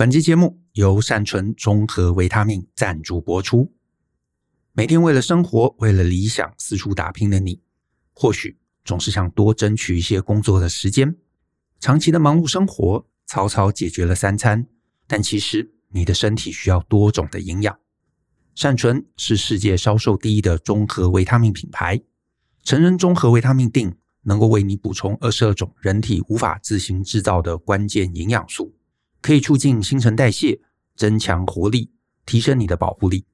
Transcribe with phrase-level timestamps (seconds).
[0.00, 3.74] 本期节目由善存综合维他命赞助播出。
[4.72, 7.60] 每天为了生活、为了理想四处打拼的你，
[8.14, 11.14] 或许总是想多争取一些工作的时间。
[11.80, 14.66] 长期的忙碌生活，草草解决了三餐，
[15.06, 17.78] 但其实你的身体需要多种的营养。
[18.54, 22.00] 善存是世界销售第一的综合维他命品牌，
[22.64, 23.92] 成人综合维他命錠
[24.22, 28.74] 能够为你补充二十二种人体无法自行制造的关键营养素。
[29.20, 30.60] 可以促进新陈代谢，
[30.96, 31.90] 增强活力，
[32.24, 33.26] 提升你的保护力。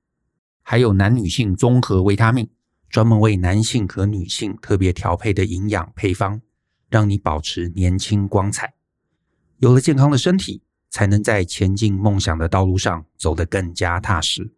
[0.63, 2.51] 还有男女性综合维他命，
[2.91, 6.41] 专门为男性和女性特别调配的营养配方，
[6.89, 8.75] 让你保持年轻光彩。
[9.59, 14.51] 有了健康的身体，才能在前进梦想的道路上走得更加踏实。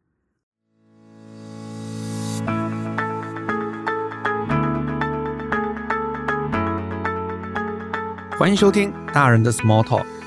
[8.38, 10.17] 欢迎收听大人的 Small Talk。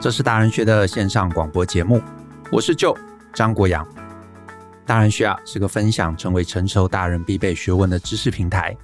[0.00, 2.00] 这是大人学的线上广播节目，
[2.52, 2.96] 我是舅
[3.34, 3.84] 张国阳。
[4.86, 8.76] 大人学啊是个分享成为成熟大人必备学问的知识平台。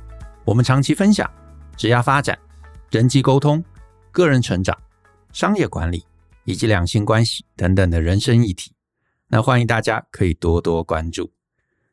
[0.45, 1.31] 我们长期分享
[1.77, 2.37] 职业发展、
[2.91, 3.65] 人际沟通、
[4.11, 4.77] 个人成长、
[5.33, 6.05] 商业管理
[6.43, 8.73] 以及两性关系等等的人生议题。
[9.29, 11.31] 那欢迎大家可以多多关注。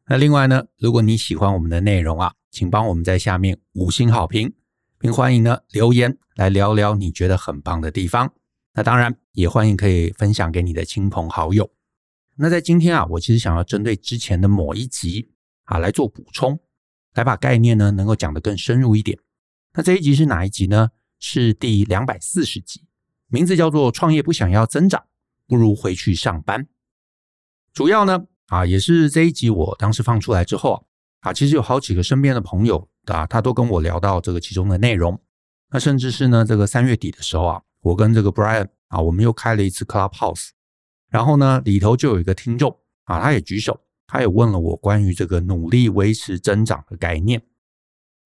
[0.08, 4.52] 那另外呢，如果你喜欢我们的内容啊，请帮我们在下面五星好评，
[4.98, 8.34] 并欢迎呢留言来聊聊你觉得很棒的地方。
[8.74, 11.70] 那当然也欢迎可以分享给你的亲朋好友。
[12.36, 15.30] 那在今天啊，我其实想要针对之前的某一集
[15.66, 16.58] 啊来做补充，
[17.14, 19.20] 来把概念呢能够讲得更深入一点。
[19.74, 20.90] 那这一集是哪一集呢？
[21.20, 22.88] 是第两百四十集，
[23.28, 25.06] 名字叫做“创业不想要增长，
[25.46, 26.68] 不如回去上班”。
[27.74, 30.74] 主要呢啊也是这一集我当时放出来之后
[31.20, 35.22] 啊，啊其实有好几个身边的朋友啊，他都跟我聊到这个其中的内容。
[35.70, 37.62] 那甚至是呢这个三月底的时候啊。
[37.82, 40.50] 我跟这个 Brian 啊，我们又开了一次 Clubhouse，
[41.10, 47.42] 然后呢，里头就有一个听众啊，他也举手，他也问了我关于这个努力维持增长的概念。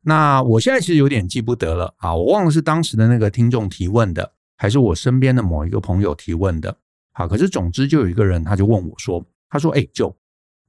[0.02, 6.78] 那我现在其实有点记不得了啊，我忘了是当时的那个听众提问的，还是我身边的某一个朋友提问的。
[7.14, 10.16] 好，可是总之就有一个人他就问我说，他说：“哎，就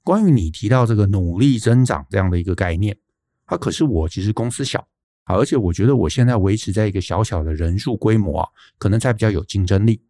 [0.05, 2.97] 关于你提到这个努力增长这样的一个概念，
[3.45, 4.87] 他可是我其实公司小。”
[5.35, 8.49] 而且我觉得我现在维持在一个小小的人数规模啊，
[8.79, 10.01] 可能才比较有竞争力。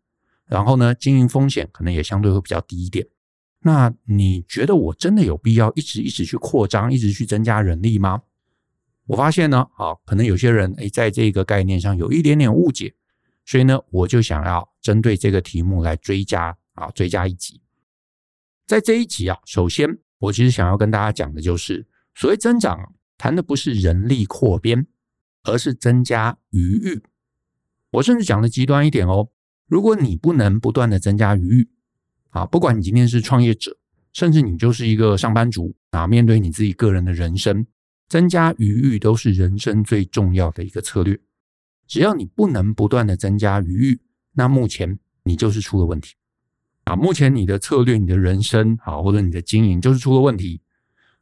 [0.47, 3.07] 然后呢，经营风险可能也相对会比较低一点。
[3.61, 8.23] 那你觉得我真的有必要一直一直去扩张，一直去增加人力吗？
[9.07, 12.95] 我发现呢，啊，可能有些人诶，在这个概念上有一点点误解，
[13.45, 17.61] 所以呢，我就想要针对这个题目来追加啊，追加一集。
[18.67, 24.87] 在这一集啊，首先我其实想要跟大家讲的就是，所谓增长，谈的不是人力扩编。
[25.47, 27.03] 而是增加余裕。
[27.93, 29.31] 我甚至讲的极端一点哦，
[29.67, 31.69] 如果你不能不断的增加余裕
[32.31, 33.79] 啊，不管你今天是创业者，
[34.13, 37.67] 甚至你就是一个上班族啊，面对你自己个人的人生，
[38.09, 41.19] 增加余裕都是人生最重要的一个策略。
[41.87, 44.01] 只要你不能不断的增加余裕，
[44.33, 46.15] 那目前你就是出了问题
[46.85, 46.97] 啊。
[46.97, 50.61] 目前你的策略、你的人生啊，或者你的经营就是出了问题。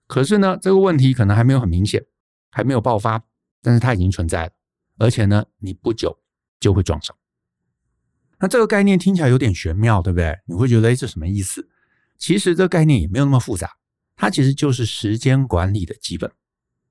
[0.06, 2.04] 可是呢，这个问题可能还没有很明显，
[2.50, 3.22] 还没有爆发。
[3.64, 4.52] 但是它已经存在了，
[4.98, 6.18] 而且呢，你不久
[6.60, 7.16] 就会撞上。
[8.38, 10.38] 那这个概念听起来有点玄妙，对不对？
[10.44, 11.66] 你会觉得，哎，这什么意思？
[12.18, 13.78] 其实这个概念也没有那么复杂，
[14.16, 16.30] 它其实就是时间管理的基本。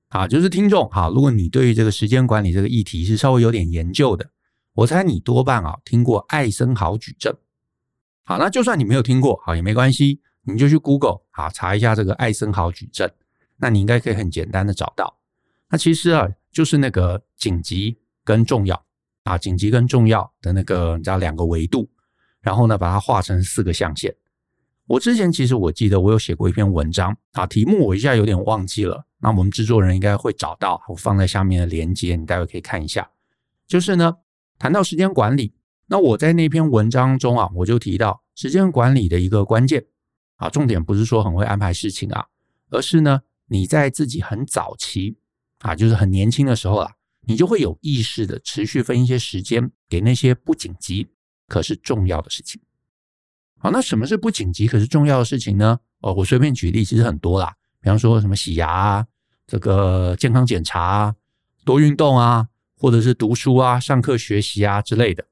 [0.08, 4.28] 好，就是听众，好，如果你对于这个时间管理这个议题是稍微有点研究的，
[4.72, 7.36] 我猜你多半啊听过艾森豪矩阵。
[8.24, 13.12] 好，那就算你没有听过，好也没关系，你就去 Google 好查一下这个艾森豪矩阵，
[13.58, 15.20] 那你应该可以很简单的找到。
[15.68, 16.28] 那其实啊。
[16.54, 18.80] 就是那个紧急跟重要
[19.24, 21.90] 啊，紧急跟重要的那个，你知道两个维度，
[22.40, 24.14] 然后呢，把它画成四个象限。
[24.86, 33.10] 我之前其实我记得我有写过一篇文章啊，题目我一下有点忘记了，那我们制作人应该会找到，我放在下面的连接，你待会可以看一下。
[33.66, 34.18] 就是呢，
[34.58, 35.54] 谈到时间管理，
[35.86, 39.84] 那我在那篇文章中啊，我就提到时间管理的一个关键
[40.36, 42.26] 啊，重点不是说很会安排事情啊，
[42.70, 45.16] 而是呢，你在自己很早期。
[45.64, 46.92] 啊，就是很年轻的时候啊，
[47.26, 51.08] 你就会有意识的持续分一些时间给那些不紧急
[51.48, 52.60] 可是重要的事情。
[53.58, 55.80] 好，那什么是不紧急可是重要的事情呢？
[56.00, 59.06] 哦，我随便举例，其实很多啦，比方说什么洗牙啊，
[59.46, 61.14] 这个健康检查啊，
[61.64, 65.26] 多运动啊，或者是读书啊、上课学习啊之类的。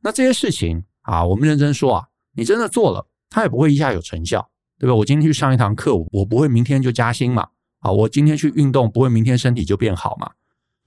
[0.00, 4.94] 那这些事情啊，我们认真说啊，你真的做了，它也不会一下有成效，对吧？
[4.96, 7.50] 我今天去上一堂课，我不会明天就加薪嘛。
[7.82, 10.32] 啊，我今天去运动，不会明天身体就变好嘛？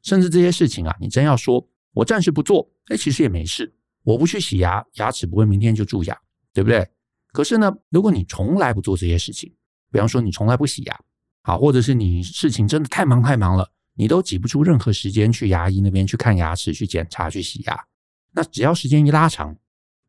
[0.02, 3.74] 甚至这些事情啊，你真要说，我暂时不做，哎，其实也没事。
[4.04, 6.20] 我不去洗牙，牙齿不会明天就蛀牙。
[6.54, 6.88] 对不对？
[7.34, 9.54] 可是呢，如果你从来不做这些事情，
[9.92, 10.98] 比方说你从来不洗牙，
[11.42, 17.78] 好，或者是你事情真的太忙太忙了，你都挤不出任何时间去牙医那边去看牙齿、去检查、去洗牙，
[18.32, 19.54] 那只要时间一拉长，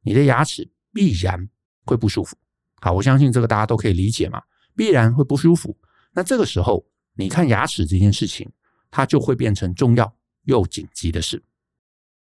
[0.02, 1.48] 你的牙齿必然
[1.84, 2.36] 会不舒服。
[2.80, 4.40] 好，我相信这个大家都可以理解嘛，
[4.76, 5.76] 必然会不舒服。
[6.16, 8.50] 那这个时候，你看牙齿这件事情，
[8.90, 11.42] 它就会变成重要又紧急的事。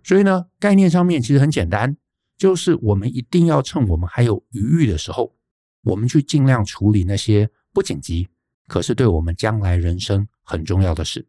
[0.03, 1.95] 所以呢，概念上面其实很简单，
[2.39, 5.37] 就是我们一定要趁我们还有余裕的时候，
[5.83, 8.29] 我们去尽量处理那些不紧急，
[8.67, 11.27] 可是对我们将来人生很重要的事。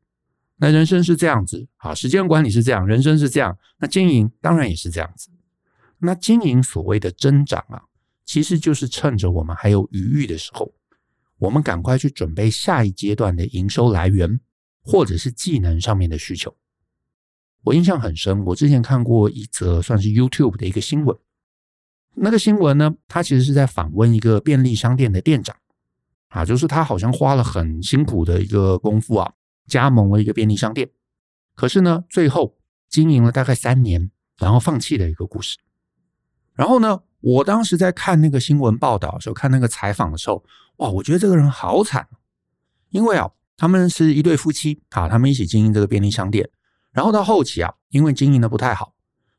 [0.56, 5.30] 那人生是这样子，啊，时间管理是这样，人生是这样，那经营当然也是这样子。
[5.98, 7.84] 那经营所谓的增长啊。
[8.26, 10.70] 其实就是趁着我们还有余裕的时候，
[11.38, 14.40] 我们赶快去准备下一阶段的营收来源，
[14.82, 16.56] 或者是技能上面的需求。
[17.64, 21.18] 我印象很深，我之前看过一则算是 YouTube 的一个新闻。
[22.16, 25.56] 那个新闻呢，他其实是在访问一个便利商店的店长
[26.30, 29.34] 啊，就是他好像花了很辛苦的一个功夫啊，
[29.68, 30.90] 加盟了一个便利商店，
[31.56, 32.58] 可是呢，最后
[32.90, 35.58] 经营了大概三年，然后放弃的一个故事。
[36.54, 40.44] 然后呢，我当时在看那个新闻报道的时候，看那个采访的时候，
[40.78, 42.08] 哇，我觉得这个人好惨，
[42.90, 46.48] 因为啊，他们是一对夫妻啊，他们一起经营这个便利商店，
[46.92, 48.94] 然后到后期啊，因为经营的不太好，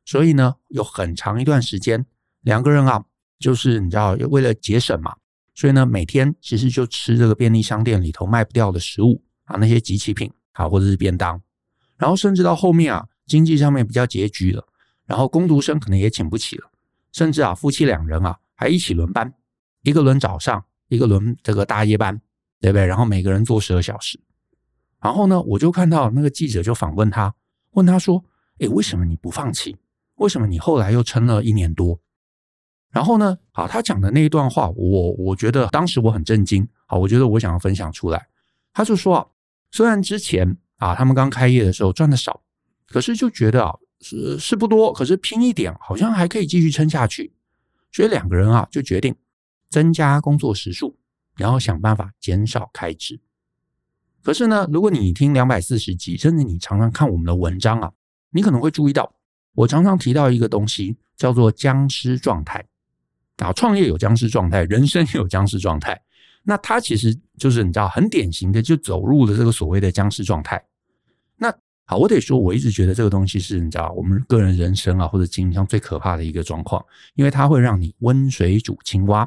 [0.05, 2.05] 所以呢，有很长一段时间，
[2.41, 3.05] 两个人啊，
[3.39, 5.15] 就是你知道，为了节省嘛，
[5.55, 11.41] 所以呢，每天其实就吃这个便利商店里头卖不掉的食物啊，那些即期品啊，或者是便当，
[11.97, 14.67] 然后甚至到后面啊，经济上面比较拮据了，
[15.07, 16.69] 然后工读生可能也请不起了。
[17.19, 19.35] 甚至啊，夫妻两人啊还一起轮班，
[19.83, 22.23] 一个轮早上，一个轮这个大夜班，
[22.61, 22.87] 对不对？
[22.87, 24.21] 然后每个人做十二小时。
[25.01, 27.35] 然后呢，我就看到那个记者就访问他，
[27.73, 28.25] 问他说
[28.61, 29.77] ：“诶，为什么你不放弃？
[30.15, 31.99] 为什么你后来又撑了一年多？”
[32.91, 36.69] 然后呢，好，他讲的那一段话，我我觉得当时我很震惊。
[36.87, 38.29] 好，我觉得我想要分享出来。
[38.73, 39.27] 他就说啊，
[39.73, 42.41] 虽然之前啊他们刚开业的时候赚的少，
[42.87, 43.75] 可是就觉得啊。
[44.01, 47.33] 是是不多，可是拼一点，好像还可以继续撑下去。
[47.91, 49.15] 所以两个人啊，就决定
[49.71, 50.97] 增加工作时数，
[51.37, 53.21] 然后想办法减少开支。
[54.23, 57.93] 可是呢，如果你听两百四十集，甚至你常常看我们的文章啊，
[58.31, 59.15] 你可能会注意到，
[59.55, 62.65] 我常常提到一个东西，叫做僵尸状态。
[63.37, 66.01] 啊，创业有僵尸状态，人生也有僵尸状态。
[66.43, 70.63] 那他其实就是你知道，很典型的，就走入了这个所谓的僵尸状态。
[71.37, 71.55] 那
[71.91, 79.27] 好，我得说，我一直觉得这个东西是你知道，我们个人人生啊，或者经营上最可怕的一个状况，因为它会让你温水煮青蛙，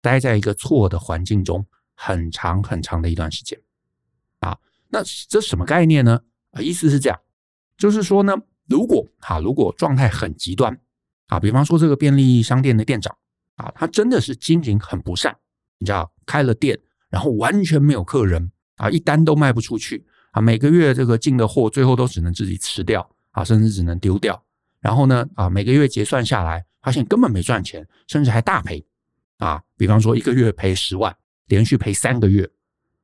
[0.00, 3.60] 待在一个错的环境中很长很长的一段时间。
[4.40, 4.56] 啊，
[4.88, 6.18] 那这什么概念呢？
[6.52, 7.20] 啊，意思是这样，
[7.76, 8.34] 就是说呢，
[8.66, 10.80] 如果啊，如果状态很极端
[11.26, 13.14] 啊，比方说这个便利商店的店长
[13.56, 15.36] 啊，他真的是经营很不善，
[15.76, 20.06] 你知道，开了店，然后完全没有客人啊，一单都卖不出去。
[20.40, 24.42] 每个月这个进的货，最后都只能自己吃掉啊，甚至只能丢掉。
[24.80, 28.84] 然后呢，啊，每个月结算下来，发现根本没赚钱，甚至还大赔
[29.38, 29.62] 啊。
[29.76, 32.48] 比方说，一个月赔十万，连续赔三个月，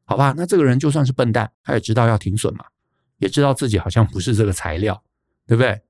[0.04, 0.34] 好吧？
[0.36, 2.64] 那这个人就算是笨蛋，他也知道要停损嘛，
[3.18, 5.02] 也知道自己好像不是这个材料，
[5.46, 5.80] 对不对？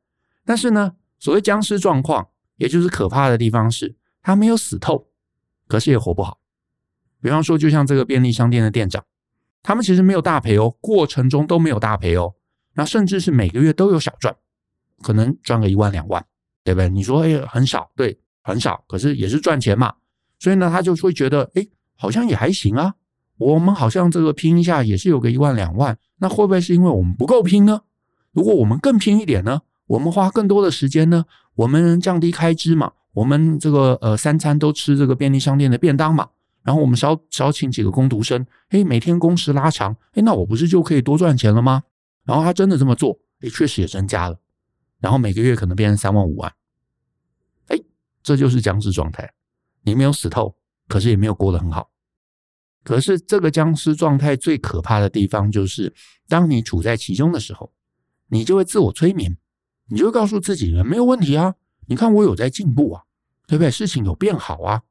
[0.44, 5.08] 但是呢，所谓僵尸状况，也就是可怕的地方是，他没有死透，
[5.66, 6.40] 可是也活不好。
[7.20, 9.04] 比方说，就像这个便利商店的店长。
[9.64, 12.34] 他们其实没有大赔哦，过程中都没有大赔哦，
[12.74, 14.36] 那甚至是每个月都有小赚，
[15.02, 16.22] 可能赚个一万两万，
[16.62, 16.88] 对不对？
[16.90, 19.94] 你说哎，很少，对，很少，可是也是赚钱嘛。
[20.38, 21.66] 所以呢，他就会觉得，哎，
[21.96, 22.94] 好像也还行啊。
[23.38, 27.80] 我们好像这个拼一下也是有个一万两万，那会不会是因为我们不够拼呢？
[28.32, 29.62] 如果我们更拼一点呢？
[29.86, 31.24] 我们花更多的时间呢？
[31.54, 32.92] 我们降低开支嘛？
[33.14, 36.28] 我们这个呃三餐都吃这个便利商店的便当嘛？
[36.64, 41.82] 然后我们少少请几个工读生，哎，每天工时拉长，哎，那我不是就可以多赚钱了吗？
[42.24, 44.40] 然后他真的这么做，哎，确实也增加了，
[44.98, 46.50] 然后每个月可能变成三万五万，
[47.66, 47.78] 哎，
[48.22, 49.30] 这就是僵尸状态，
[49.82, 50.56] 你没有死透，
[50.88, 51.90] 可是也没有过得很好。
[52.82, 55.94] 可是这个僵尸状态最可怕的地方就是，
[56.28, 57.72] 当你处在其中的时候，
[58.28, 59.36] 你就会自我催眠，
[59.88, 61.54] 你就会告诉自己，没有问题啊，
[61.88, 63.02] 你看我有在进步啊，
[63.46, 63.70] 对不对？
[63.70, 64.82] 事情有变好啊。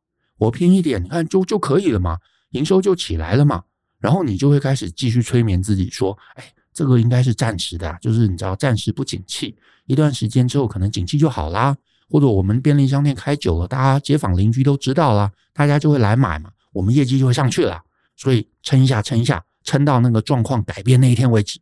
[0.43, 2.17] 我拼一点，你看就就可以了嘛，
[2.51, 3.63] 营收就起来了嘛。
[3.99, 11.77] 然后你就会开始继续催眠自己说：“哎，这个应该是暂时的，就是你知道暂时不景气，一段时间之后可能景气就好啦。
[12.09, 17.81] 或者我们便利商店开久了，大家街坊邻居都知道了，大家就会来买嘛，我们业绩就会上去了。
[18.17, 21.61] 所以撑一下，撑一下，撑到那个状况改变那一天为止。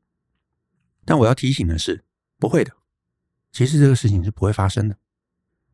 [1.06, 2.04] 但我要提醒的是，
[2.40, 2.72] 不会的，
[3.52, 4.98] 其实这个事情是不会发生的。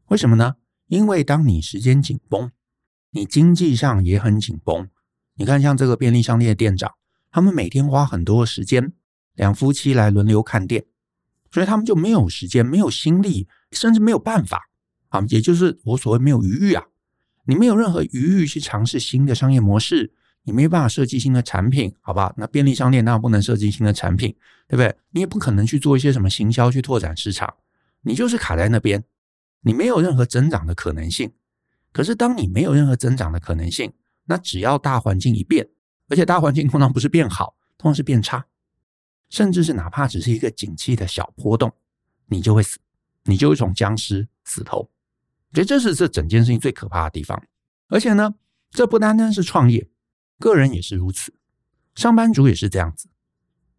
[0.09, 0.55] 为什么呢？
[0.87, 2.51] 因为当你时间紧绷，
[3.11, 4.89] 你经济上也很紧绷。
[5.35, 6.93] 你看，像这个便利商店的店长，
[7.31, 8.93] 他们每天花很多时间，
[9.33, 10.85] 两夫妻来轮流看店，
[11.51, 14.69] 所以他们就没有时间、没有心力，甚至没有办法
[15.09, 16.85] 啊，也就是我所谓没有余裕啊。
[17.45, 20.11] 你没有任何余裕去尝试新的商业模式，
[20.43, 22.33] 你没办法设计新的产品，好吧？
[22.37, 24.35] 那便利商店当然不能设计新的产品，
[24.67, 24.95] 对不对？
[25.11, 27.53] 你也不可能去做一些什么行销去拓展市场，
[28.01, 29.03] 你就是卡在那边。
[29.61, 31.31] 你没有任何增长的可能性，
[31.91, 33.94] 可是当你没有任何增长的可能性，
[34.25, 35.67] 那只要大环境一变，
[36.10, 38.46] 而且大环境通常不是变好，通常是变差，
[39.29, 41.74] 甚至是哪怕只是一个景气的小波动，
[42.27, 42.77] 你就会死，
[43.24, 44.89] 你就会从僵尸死透。
[45.53, 47.41] 所以这是这整件事情最可怕的地方。
[47.88, 48.36] 而且呢，
[48.70, 49.89] 这不单单是创业，
[50.38, 51.34] 个人也是如此，
[51.96, 53.10] 上班族也是这样子。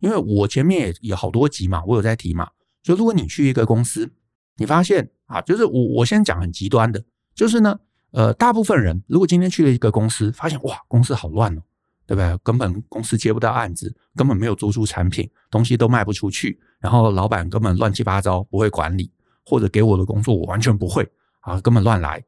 [0.01, 2.51] 因为我前面也有好多集嘛，我有在提嘛，
[2.83, 4.13] 就如果你去一个公司。
[4.61, 7.79] 你发现啊，就是我我先讲很极端的，就是呢，
[8.11, 11.63] 呃，大部分人如果今天去了一个公司，发现哇，公司好乱哦，
[12.07, 12.39] 对不对？
[12.43, 19.13] 根本公司接不到案子，根本没有做出产品，东西都卖不出去，然后老板根本乱七八糟，不会管理，
[19.45, 21.07] 或者给我的工作我完全不会
[21.41, 22.25] 啊，根本乱来。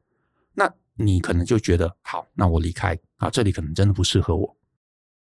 [0.52, 4.56] 那你可能就觉得好，那我离开啊，这里可能真的不适合我。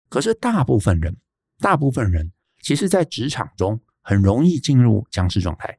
[0.09, 1.17] 可是大部分人，
[1.59, 2.33] 大部分人
[2.63, 5.79] 其实在职场中很容易进入僵尸状态。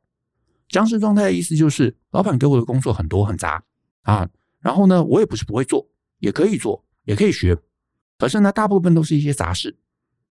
[0.69, 3.63] 僵尸状态的意思就是，老板给我的工作很多很杂
[4.03, 4.29] 啊，
[4.67, 5.87] 然后呢，我也不是不会做，
[6.19, 7.57] 也可以做，也可以学，
[8.17, 9.77] 可是呢，大部分都是一些杂事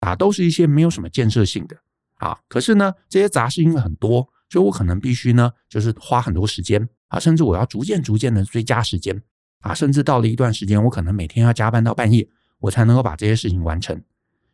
[0.01, 1.77] 啊，都是一些没有什么建设性的
[2.15, 2.39] 啊。
[2.49, 9.23] 可是呢，这些杂事因为很多，所以我可能必须呢，就是花很多时间啊，甚至我要逐渐逐渐的追加时间
[9.61, 12.27] 啊，甚至到了一段时间，我可能每天要加班到半夜，
[12.61, 14.03] 我才能够把这些事情完成。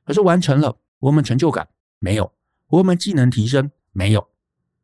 [0.04, 1.68] 可是完成了，我们成就感？
[2.00, 2.32] 没有。
[2.66, 3.70] 我们技能提升？
[3.92, 4.28] 没有。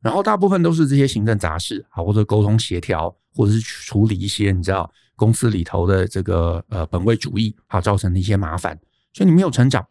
[0.01, 8.79] 然后大部分都是这些行政杂事啊，或者沟通协调，或者是处理一些你知道公司里头的这个呃本位主义，好造成的一些麻烦，
[9.13, 9.87] 所以你没有成长，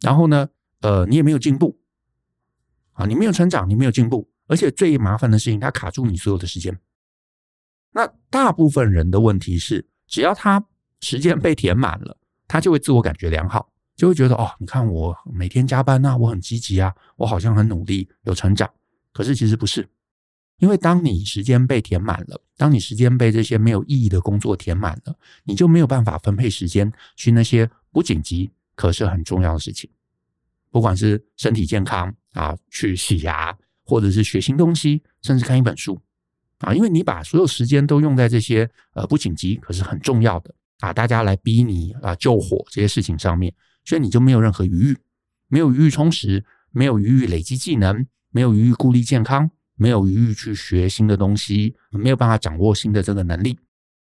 [0.00, 0.48] 然后呢，
[0.80, 1.78] 呃，你也没有进步，
[2.92, 6.78] 啊，你没有成长，你没有进步，而且最麻烦的事情，它卡住你所有的时间。
[7.92, 10.64] 那大部分人的问题是，只要他
[11.00, 18.70] 时间被填满了，他就会自我感觉良好，就会觉得哦，你看我每天加班啊，我很积极啊，我好像很努力，有成长。
[19.12, 19.88] 可是其实不是，
[20.58, 29.88] 因为当你时间被填满了，当你时间被这些没有意义的工作填满了，你就没有办法分配时间去那些不紧急可是很重要的事情，
[30.70, 36.00] 不管是身体健康啊，去洗牙，或者是学新东西，甚至看一本书
[36.58, 44.96] 啊，因为你把所有时间都用在这些呃不紧急可是很重要的啊，大家来逼你啊救火这些事情上面，所以你就没有任何余裕，
[45.46, 48.06] 没有余裕充实，没有余裕累积技能。
[48.30, 53.58] 没有余裕顾虑健康，没有余裕去学新的东西，没有办法掌握新的这个能力。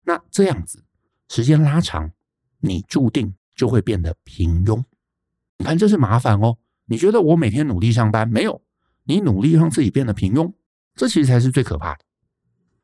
[0.04, 0.84] 那这样子，
[1.30, 2.12] 时间拉长，
[2.60, 4.84] 你注定就会变得平庸。
[5.58, 6.58] 你看，这是麻烦哦。
[6.86, 8.62] 你觉得我每天努力上班，没有？
[9.06, 10.54] 你努力让自己变得平庸，
[10.96, 12.04] 这其实才是最可怕的。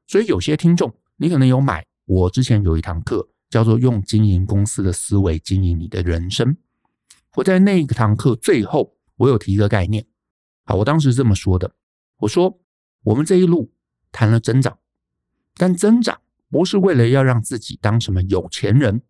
[0.08, 6.56] 所以有些听众，你可能有买我之前有一堂课，叫做“用经营公司的思维经营你的人生”。
[7.36, 10.06] 我在那一堂课最后，我有提一个概念。
[10.66, 11.72] 好，我当时这么说的，
[12.18, 12.60] 我说
[13.04, 13.72] 我们这一路
[14.12, 14.80] 谈了增长，
[15.56, 19.02] 但增长不是为了要让自己当什么有钱人，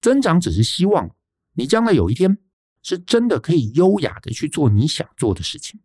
[0.00, 1.14] 增长只是希望
[1.54, 2.38] 你将来有一天
[2.82, 5.80] 是真的可以优雅的去做你想做的事情。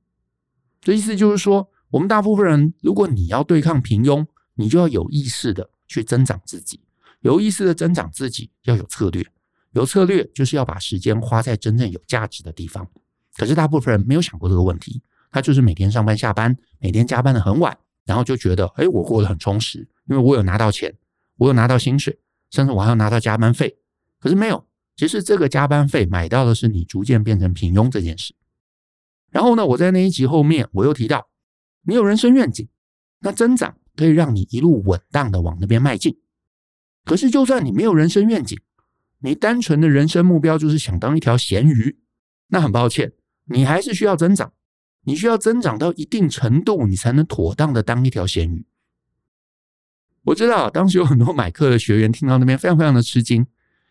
[0.82, 6.80] 这意思就是说，我们大部分人，如果你要对抗平庸，你就要有意识的去增长自己，
[7.22, 9.26] 有意识的增长自己，要有策略，
[9.74, 12.88] 有策略就是要把时间花在真正有价值的地方。
[13.36, 20.96] 可是大部分人没有想过这个问题，他就是每天上班下班，每天加班的很晚，然后就觉得，哎，我过得很充实，因为我有拿到钱，
[21.38, 22.20] 我有拿到薪水，
[22.50, 23.78] 甚至我还要拿到加班费。
[24.20, 24.66] 可是没有，
[24.96, 28.34] 其实这个加班费买到的是你逐渐变成平庸这件事。
[29.30, 31.28] 然后呢，我在那一集后面我又提到，
[31.84, 32.68] 你有人生愿景，
[33.20, 36.18] 那增长可以让你一路稳当的往那边迈进。
[37.04, 38.60] 可是就算你没有人生愿景，
[39.20, 42.00] 你单纯的人生目标就是想当一条咸鱼，
[42.48, 43.14] 那很抱歉。
[43.46, 44.52] 你还是需要增长，
[45.08, 48.66] 你需要增长到一定程度，你才能妥当的当一条咸鱼。
[50.26, 53.48] 我知道当时有很多买课的学员听到那边非常非常的吃惊，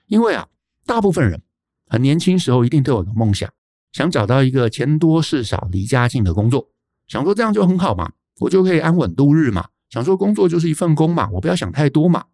[0.09, 0.47] 因为啊，
[0.85, 1.41] 大部分人
[1.89, 3.51] 很年轻时候一定都有个梦想，
[3.93, 6.71] 想找到一个钱多事少、离家近的工作，
[7.09, 12.27] 想说这样就很好嘛，我就可以安稳度日嘛，想说工作就是一份工嘛，我不要想太多嘛。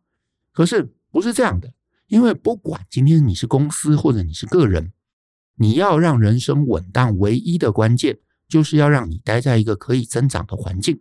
[0.53, 1.73] 可是不是这样的，
[2.09, 4.93] 因为不管今天你是公司或者你是个人。
[5.57, 8.19] 你要让人生稳当，唯一的关键
[8.53, 11.01] 就是要让你待在一个可以增长的环境。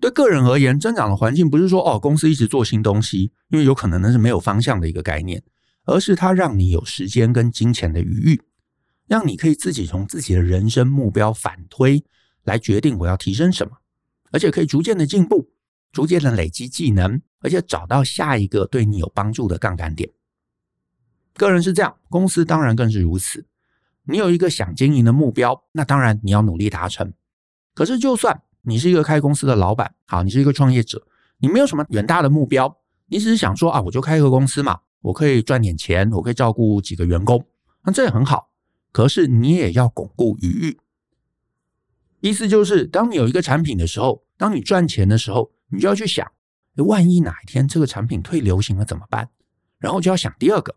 [0.00, 5.42] 对个人而言，增长的环境不是说哦，公司一直做新东西，因为有可能那是没有方向的一个概念，
[5.84, 8.42] 而是它让你有时间跟金钱的余裕，
[9.06, 12.02] 让你可以自己从自己的人生目标反推
[12.44, 13.76] 来决定我要提升什么，
[14.32, 15.50] 而且可以逐渐的进步，
[15.92, 20.10] 逐渐的累积技能，而且找到下一个对你有帮助的杠杆点。
[21.34, 23.44] 个人是这样，公司当然更是如此。
[24.06, 27.12] 你有一个想经营的目标，那当然你要努力达成。
[27.74, 31.06] 可是就算你是一个开公司的老板，好，你是一个创业者，
[31.38, 37.44] 你没有什么远大的目标，你只是想说啊，我就开一个公司嘛，我可以赚点钱，我可以照顾几个员工，
[37.84, 38.50] 那这也很好。
[38.92, 40.78] 可是你也要巩固余裕，
[42.20, 46.26] 意思就是，当你有一个产品的时候，当你赚钱的时候，你就要去想，
[46.76, 49.28] 万一哪一天这个产品退流行了怎么办？
[49.78, 50.74] 然后就要想第二个，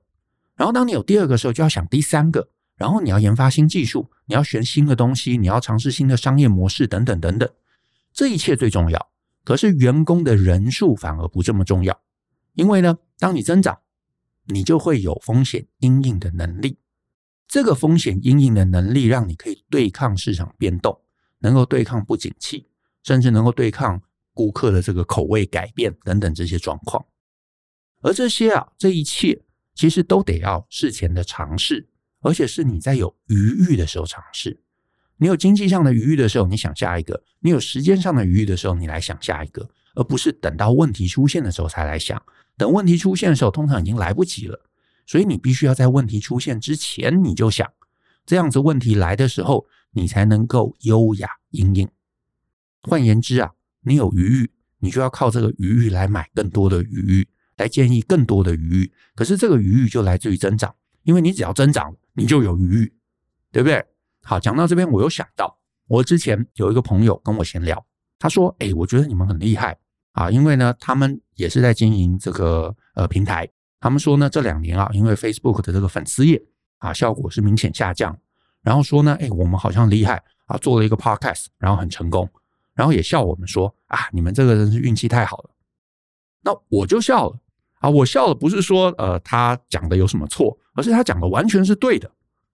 [0.56, 7.48] 然后当你有第二个时候，就要想第三个，然后你要研发新技术，你要学新的东西，你要尝试新的商业模式，等等等等。
[8.14, 9.10] 这一切最重要，
[9.44, 12.02] 可是员工的人数反而不这么重要，
[12.54, 13.80] 因为呢，当你增长，
[14.46, 16.78] 你就会有风险因应的能力。
[17.50, 21.02] 这个风险因应的能力，让你可以对抗市场变动，
[21.40, 22.68] 能够对抗不景气，
[23.04, 24.02] 甚至能够对抗
[24.34, 27.06] 顾客的这个口味改变等等这些状况。
[28.02, 29.42] 而这些啊，这一切
[29.76, 31.89] 其实都得要事前的尝试，
[32.22, 34.60] 而且是你在有余裕的时候尝试。
[35.18, 42.22] 你有经济上的余裕的时候，你想下一个；你有时间上的余裕的时候，你来想下一个，而不是等到问题出现的时候才来想。
[42.56, 44.60] 等问题出现的时候，通常已经来不及了。
[45.06, 47.70] 所以你必须要在问题出现之前你就想，
[48.26, 51.90] 这样子问题来的时候，你才能够优雅因应。
[52.84, 58.94] 换言之啊，你有余裕，你就要靠这个余裕来买更多的余裕，来建议更多的余裕。
[59.16, 60.74] 可是这个余裕就来自于增长，
[61.04, 62.94] 因为你只要增长，你就有余裕，
[63.52, 63.84] 对不对？
[64.24, 67.86] 好，讲到这边，我又想到，我之前有一个朋友跟我闲聊，
[68.20, 69.78] 他说：“哎，我觉得你们很厉害
[70.12, 73.48] 啊，因为呢，他们也是在经营这个呃平台。
[73.80, 76.44] 他们说呢，这两年啊，因为 Facebook 的这个粉丝页
[76.80, 78.18] 啊，效果是明显下降。
[78.62, 82.30] 然后说呢，哎，我们好像厉害啊，做了一个 Podcast，然后很成功。
[82.74, 85.50] 然后也笑我们说啊，你们这个人是运气太好了。
[86.42, 87.40] 那我就笑了
[87.80, 92.10] 啊，我笑了不是说呃他讲的有什么错，而是他讲的完全是对的。”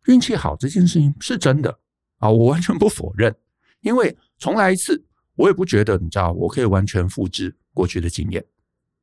[0.08, 1.80] 运气好这件事情是真的
[2.20, 3.36] 啊，我完全不否认。
[3.82, 5.04] 因为重来一次，
[5.36, 8.46] 我也不觉得你知道我可以完全复制过去的经验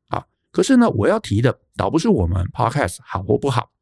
[0.09, 0.25] 啊。
[0.53, 3.73] 可是呢，我要提的倒不是我们 Podcast 好或不好，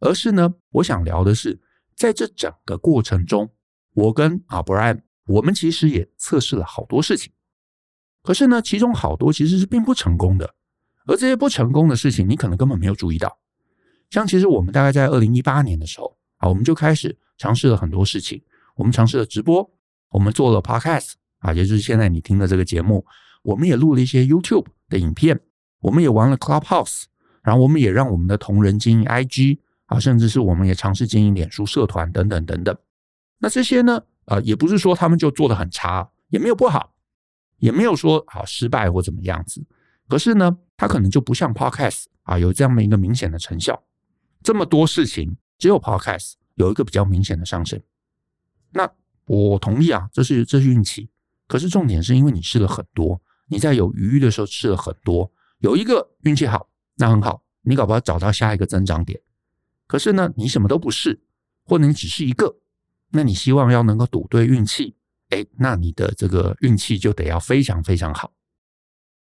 [0.00, 1.60] 而是呢，我想聊的是
[1.94, 3.50] 在这整个过程中，
[3.92, 7.32] 我跟啊 Brian，我们其实也测试了好多事情。
[8.22, 10.54] 可是呢，其中好多其实是并不成功的，
[11.06, 13.38] 而这些不成功的事情，你可能根本没有注意到。
[14.10, 16.16] 像其实我们大概在二零一八年的时候。
[16.42, 18.42] 啊，我们就开始尝试了很多事情。
[18.74, 19.70] 我们尝试了直播，
[20.10, 23.06] 我们做了 Podcast 啊，也就是现在你听的这个节目。
[23.44, 25.38] 我们也录了一些 YouTube 的影片，
[25.78, 27.04] 我们也玩了 Clubhouse，
[27.44, 32.76] 然后我们也让我们的同仁经营 IG 啊，甚至是我们也尝试经营脸书社团等等等等。
[33.38, 36.92] 那这些呢，啊，也不是说他们就做得很差，也没有不好，
[37.58, 39.64] 也没有说啊失败或怎么样子。
[40.08, 43.84] 可是呢，它可能就不像 Podcast 啊，有这样的一个明显的成效。
[44.42, 45.36] 这么多事情。
[45.56, 47.80] 只有 Podcast 有一个比较明显的上升，
[48.72, 48.90] 那
[49.26, 51.08] 我同意啊，这是这是运气。
[51.46, 59.20] 可是重点是因为你试了很多，你在有余裕的时候试了很多，有一个运气好，那很好，你搞不好找到下一个增长点。
[59.86, 61.22] 可是呢，你什么都不试，
[61.62, 62.56] 或者你只是一个，
[63.10, 64.96] 那你希望要能够赌对运气，
[65.28, 68.32] 哎，那你的这个运气就得要非常非常好。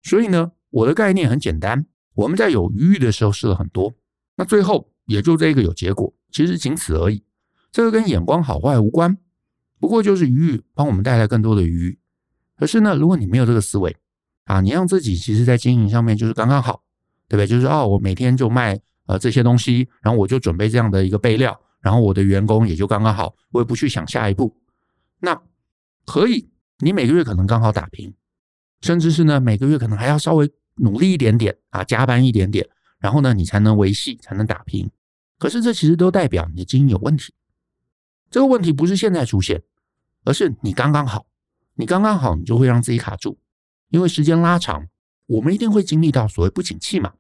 [0.02, 3.94] 所以呢，我的概念很简单，我们在有余裕的时候试了很多，
[4.36, 4.90] 那最后。
[5.06, 7.22] 也就这个有结果，其实仅此而已。
[7.70, 9.16] 这个跟眼光好坏无关，
[9.78, 11.98] 不过就是余裕帮我们带来更多的余裕。
[12.56, 13.96] 可是呢，如果你没有这个思维
[14.46, 16.82] 啊，你让自己其实在经营上面就是刚刚好，
[17.28, 17.46] 对不对？
[17.46, 18.76] 就是哦，我每天就卖
[19.06, 24.56] 呃这些东西，然后我就准备这样的一个备料，然后我的员工也就刚刚好，我也不去想下一步。
[25.20, 25.40] 那
[26.04, 26.50] 可以，
[26.80, 28.12] 你每个月可能刚好打平，
[28.80, 32.68] 甚至是呢每个月可能还要稍微努力一点点啊，加班一点点。
[32.98, 34.90] 然后呢，你才能维系，才能打拼。
[35.38, 37.34] 可是这其实都代表你的经营有问题。
[38.30, 39.62] 这个问题不是现在出现，
[40.24, 41.26] 而是你刚刚好，
[41.74, 43.38] 你刚刚好，你就会让自己卡住。
[43.90, 44.88] 因为时间拉长，
[45.26, 47.12] 我们一定会经历到所谓不景气嘛，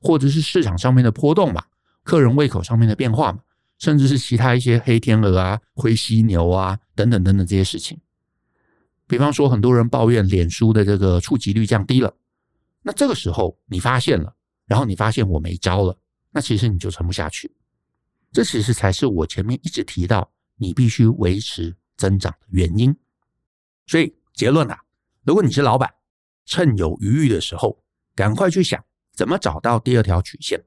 [0.00, 1.64] 或者是市场上面的波动嘛，
[2.04, 3.40] 客人胃口上面的变化嘛，
[3.78, 7.98] 甚至是其他一些黑天鹅啊、灰犀牛啊等等等等这些事情。
[9.12, 12.16] 比方说，很多人抱怨脸书的这个触及率降低了，
[12.80, 14.34] 那这个时候你发现了。
[14.64, 15.94] 然后你发现我没招了，
[16.30, 17.54] 那其实你就撑不下去。
[18.32, 22.96] 这其实才是我前面一直提到你必须维持增长的原因。
[23.86, 24.80] 所以结论啊，
[25.24, 25.92] 如果你是老板，
[26.46, 30.58] 趁有余裕的时候，赶快去想怎么找到第二条曲线。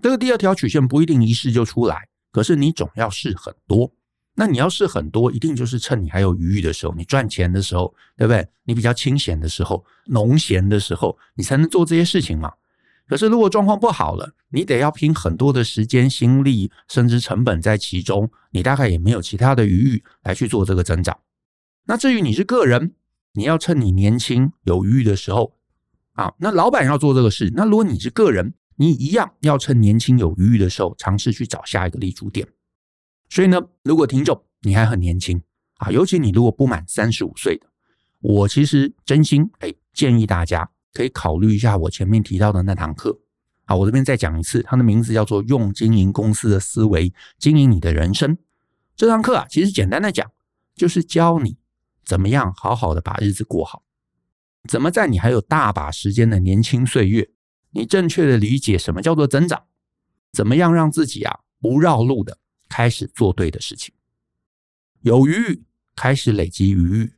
[0.00, 3.92] 这个第二条曲线不一定一试就出来，可是你总要试很多。
[4.40, 8.46] 那你要试很多，一定就是趁你还有余裕的时候，你赚钱的时候，对不对？
[8.62, 12.52] 你比较清闲的时候，农闲的时候，你才能做这些事情嘛。
[13.08, 21.18] 可是如果状况不好了，你得要拼很多的时间、心力，甚至成本在其中，你大概也没有其他的余裕来去做这个增长。
[21.86, 22.92] 那至于你是个人，
[23.32, 25.54] 你要趁你年轻有余裕的时候
[26.12, 27.52] 啊，那老板要做这个事。
[27.56, 32.46] 那如果你是个人，你一样要趁年轻有余裕的时候，尝试去找下一个立足点。
[33.28, 35.42] 所以呢，如果听众你还很年轻
[35.76, 37.66] 啊，尤其你如果不满三十五岁的，
[38.20, 43.18] 我其实真心哎建议大家可以考虑一下我前面提到的那堂课
[43.66, 48.38] 啊，我这边再讲一次，它的名字叫做“用经营公司的思维经营你的人生”。
[48.96, 50.28] 这堂课啊，其实简单的讲，
[50.74, 51.58] 就是教你
[52.04, 53.84] 怎么样好好的把日子过好，
[54.68, 57.28] 怎么在你还有大把时间的年轻岁月，
[57.72, 59.64] 你正确的理解什么叫做增长，
[60.32, 62.38] 怎么样让自己啊不绕路的。
[62.68, 63.94] 开始做对的事情，
[65.00, 65.62] 有余裕，
[65.96, 67.12] 开始累积余裕。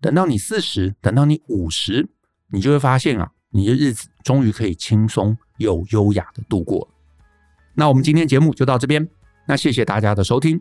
[0.00, 2.08] 等到你四十，等到你五十，
[2.50, 6.94] 你就会发现啊，你的日子终于可以轻松又优雅的度过了。
[7.74, 9.08] 那我们今天节目就到这边，
[9.46, 10.60] 那谢谢大家的收听。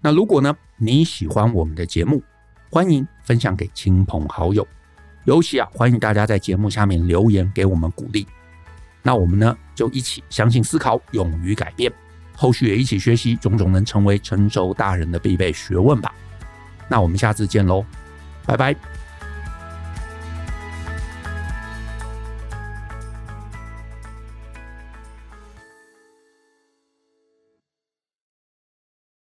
[0.00, 2.22] 那如果呢，你喜欢我们的节目，
[2.70, 4.66] 欢迎分享给亲朋好友，
[5.24, 8.26] 尤其啊，欢迎大家在节目下面留言给我们鼓励。
[9.02, 11.92] 那我们呢，就一起相信、思考、勇于改变。
[12.36, 16.12] 后续也一起学习种种能成为成熟大人的必备学问吧。
[16.88, 17.84] 那我们下次见喽，
[18.44, 18.74] 拜拜。